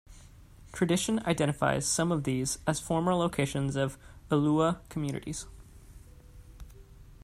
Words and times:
Tradition 0.73 1.19
identifies 1.27 1.87
some 1.87 2.11
of 2.11 2.23
these 2.23 2.57
as 2.65 2.79
former 2.79 3.13
locations 3.13 3.75
of 3.75 3.99
Ulua 4.31 4.79
communities. 4.89 5.45